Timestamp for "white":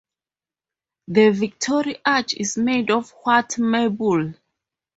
3.23-3.59